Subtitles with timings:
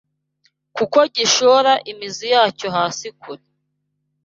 [0.75, 3.45] kuko gishora imizi yacyo hasi kure